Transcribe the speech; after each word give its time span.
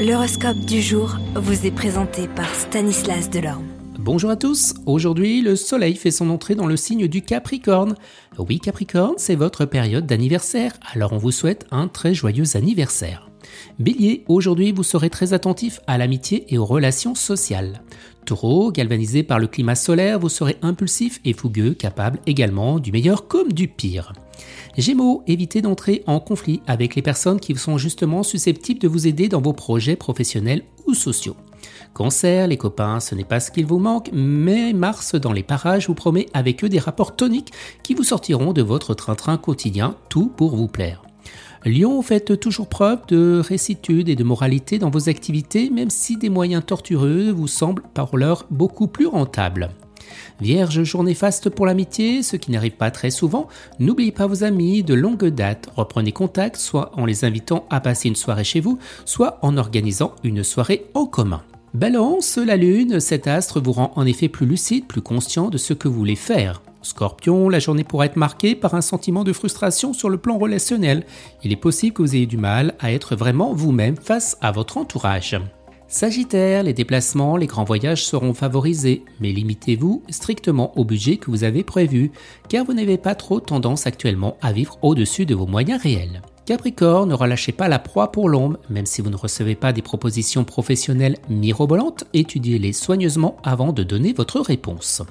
L'horoscope 0.00 0.60
du 0.60 0.80
jour 0.80 1.18
vous 1.34 1.66
est 1.66 1.70
présenté 1.70 2.26
par 2.26 2.48
Stanislas 2.54 3.28
Delorme. 3.28 3.66
Bonjour 3.98 4.30
à 4.30 4.36
tous, 4.36 4.72
aujourd'hui 4.86 5.42
le 5.42 5.56
soleil 5.56 5.94
fait 5.94 6.10
son 6.10 6.30
entrée 6.30 6.54
dans 6.54 6.64
le 6.64 6.78
signe 6.78 7.06
du 7.06 7.20
Capricorne. 7.20 7.96
Oui 8.38 8.60
Capricorne, 8.60 9.16
c'est 9.18 9.34
votre 9.34 9.66
période 9.66 10.06
d'anniversaire, 10.06 10.72
alors 10.94 11.12
on 11.12 11.18
vous 11.18 11.32
souhaite 11.32 11.66
un 11.70 11.86
très 11.86 12.14
joyeux 12.14 12.56
anniversaire. 12.56 13.28
Bélier, 13.78 14.24
aujourd'hui 14.26 14.72
vous 14.72 14.84
serez 14.84 15.10
très 15.10 15.34
attentif 15.34 15.80
à 15.86 15.98
l'amitié 15.98 16.46
et 16.48 16.56
aux 16.56 16.64
relations 16.64 17.14
sociales. 17.14 17.82
Taureau, 18.24 18.72
galvanisé 18.72 19.22
par 19.22 19.38
le 19.38 19.48
climat 19.48 19.74
solaire, 19.74 20.18
vous 20.18 20.30
serez 20.30 20.56
impulsif 20.62 21.20
et 21.26 21.34
fougueux, 21.34 21.74
capable 21.74 22.20
également 22.26 22.78
du 22.78 22.90
meilleur 22.90 23.28
comme 23.28 23.52
du 23.52 23.68
pire. 23.68 24.14
Gémeaux, 24.76 25.22
évitez 25.26 25.62
d'entrer 25.62 26.02
en 26.06 26.20
conflit 26.20 26.62
avec 26.66 26.94
les 26.94 27.02
personnes 27.02 27.40
qui 27.40 27.56
sont 27.56 27.78
justement 27.78 28.22
susceptibles 28.22 28.80
de 28.80 28.88
vous 28.88 29.06
aider 29.06 29.28
dans 29.28 29.40
vos 29.40 29.52
projets 29.52 29.96
professionnels 29.96 30.64
ou 30.86 30.94
sociaux. 30.94 31.36
Cancer, 31.92 32.46
les 32.46 32.56
copains, 32.56 33.00
ce 33.00 33.14
n'est 33.14 33.24
pas 33.24 33.40
ce 33.40 33.50
qu'il 33.50 33.66
vous 33.66 33.78
manque, 33.78 34.10
mais 34.12 34.72
Mars 34.72 35.14
dans 35.14 35.32
les 35.32 35.42
parages 35.42 35.88
vous 35.88 35.94
promet 35.94 36.26
avec 36.32 36.64
eux 36.64 36.68
des 36.68 36.78
rapports 36.78 37.16
toniques 37.16 37.52
qui 37.82 37.94
vous 37.94 38.04
sortiront 38.04 38.52
de 38.52 38.62
votre 38.62 38.94
train-train 38.94 39.36
quotidien, 39.36 39.96
tout 40.08 40.28
pour 40.28 40.56
vous 40.56 40.68
plaire. 40.68 41.02
Lion, 41.66 42.00
faites 42.00 42.40
toujours 42.40 42.68
preuve 42.68 43.00
de 43.08 43.42
récitude 43.46 44.08
et 44.08 44.16
de 44.16 44.24
moralité 44.24 44.78
dans 44.78 44.88
vos 44.88 45.10
activités, 45.10 45.68
même 45.68 45.90
si 45.90 46.16
des 46.16 46.30
moyens 46.30 46.64
tortureux 46.64 47.30
vous 47.30 47.48
semblent 47.48 47.82
par 47.92 48.16
l'heure 48.16 48.46
beaucoup 48.50 48.86
plus 48.86 49.06
rentables. 49.06 49.70
Vierge, 50.40 50.82
journée 50.82 51.14
faste 51.14 51.50
pour 51.50 51.66
l'amitié, 51.66 52.22
ce 52.22 52.36
qui 52.36 52.50
n'arrive 52.50 52.76
pas 52.76 52.90
très 52.90 53.10
souvent. 53.10 53.48
N'oubliez 53.78 54.12
pas 54.12 54.26
vos 54.26 54.44
amis 54.44 54.82
de 54.82 54.94
longue 54.94 55.26
date. 55.26 55.68
Reprenez 55.76 56.12
contact, 56.12 56.56
soit 56.56 56.92
en 56.98 57.06
les 57.06 57.24
invitant 57.24 57.66
à 57.70 57.80
passer 57.80 58.08
une 58.08 58.16
soirée 58.16 58.44
chez 58.44 58.60
vous, 58.60 58.78
soit 59.04 59.38
en 59.42 59.56
organisant 59.56 60.14
une 60.24 60.44
soirée 60.44 60.86
en 60.94 61.06
commun. 61.06 61.42
Balance, 61.72 62.36
la 62.36 62.56
lune, 62.56 62.98
cet 62.98 63.28
astre 63.28 63.60
vous 63.60 63.72
rend 63.72 63.92
en 63.94 64.04
effet 64.04 64.28
plus 64.28 64.46
lucide, 64.46 64.86
plus 64.86 65.02
conscient 65.02 65.50
de 65.50 65.58
ce 65.58 65.72
que 65.72 65.86
vous 65.86 65.94
voulez 65.94 66.16
faire. 66.16 66.62
Scorpion, 66.82 67.48
la 67.48 67.58
journée 67.58 67.84
pourrait 67.84 68.06
être 68.06 68.16
marquée 68.16 68.54
par 68.54 68.74
un 68.74 68.80
sentiment 68.80 69.22
de 69.22 69.32
frustration 69.32 69.92
sur 69.92 70.08
le 70.08 70.18
plan 70.18 70.38
relationnel. 70.38 71.04
Il 71.44 71.52
est 71.52 71.56
possible 71.56 71.94
que 71.94 72.02
vous 72.02 72.16
ayez 72.16 72.26
du 72.26 72.38
mal 72.38 72.74
à 72.80 72.92
être 72.92 73.14
vraiment 73.14 73.52
vous-même 73.52 73.96
face 73.96 74.36
à 74.40 74.50
votre 74.50 74.78
entourage. 74.78 75.38
Sagittaire, 75.92 76.62
les 76.62 76.72
déplacements, 76.72 77.36
les 77.36 77.48
grands 77.48 77.64
voyages 77.64 78.04
seront 78.04 78.32
favorisés, 78.32 79.02
mais 79.18 79.32
limitez-vous 79.32 80.04
strictement 80.08 80.72
au 80.78 80.84
budget 80.84 81.16
que 81.16 81.32
vous 81.32 81.42
avez 81.42 81.64
prévu, 81.64 82.12
car 82.48 82.64
vous 82.64 82.74
n'avez 82.74 82.96
pas 82.96 83.16
trop 83.16 83.40
tendance 83.40 83.88
actuellement 83.88 84.36
à 84.40 84.52
vivre 84.52 84.78
au-dessus 84.82 85.26
de 85.26 85.34
vos 85.34 85.48
moyens 85.48 85.82
réels. 85.82 86.22
Capricorne, 86.46 87.10
ne 87.10 87.14
relâchez 87.14 87.52
pas 87.52 87.68
la 87.68 87.78
proie 87.78 88.10
pour 88.10 88.28
l'ombre, 88.28 88.58
même 88.70 88.86
si 88.86 89.02
vous 89.02 89.10
ne 89.10 89.16
recevez 89.16 89.54
pas 89.54 89.72
des 89.72 89.82
propositions 89.82 90.44
professionnelles 90.44 91.16
mirobolantes, 91.28 92.04
étudiez-les 92.12 92.72
soigneusement 92.72 93.36
avant 93.44 93.72
de 93.72 93.82
donner 93.82 94.12
votre 94.12 94.40
réponse. 94.40 95.02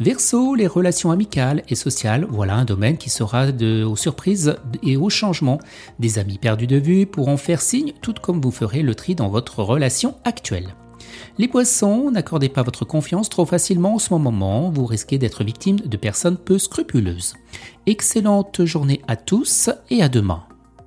Verseau, 0.00 0.54
les 0.56 0.66
relations 0.66 1.12
amicales 1.12 1.62
et 1.68 1.76
sociales, 1.76 2.26
voilà 2.28 2.56
un 2.56 2.64
domaine 2.64 2.96
qui 2.96 3.10
sera 3.10 3.52
de, 3.52 3.84
aux 3.84 3.96
surprises 3.96 4.56
et 4.82 4.96
aux 4.96 5.10
changements. 5.10 5.60
Des 6.00 6.18
amis 6.18 6.38
perdus 6.38 6.66
de 6.66 6.76
vue 6.76 7.06
pourront 7.06 7.36
faire 7.36 7.60
signe, 7.60 7.92
tout 8.02 8.14
comme 8.20 8.40
vous 8.40 8.50
ferez 8.50 8.82
le 8.82 8.96
tri 8.96 9.14
dans 9.14 9.28
votre 9.28 9.62
relation 9.62 10.16
actuelle. 10.24 10.74
Les 11.38 11.46
poissons, 11.46 12.10
n'accordez 12.10 12.48
pas 12.48 12.62
votre 12.62 12.84
confiance 12.84 13.28
trop 13.28 13.46
facilement 13.46 13.94
en 13.94 13.98
ce 13.98 14.12
moment, 14.12 14.70
vous 14.70 14.86
risquez 14.86 15.18
d'être 15.18 15.44
victime 15.44 15.76
de 15.76 15.96
personnes 15.96 16.36
peu 16.36 16.58
scrupuleuses. 16.58 17.34
Excellente 17.86 18.64
journée 18.64 19.02
à 19.06 19.14
tous 19.14 19.70
et 19.90 20.02
à 20.02 20.08
demain. 20.08 20.42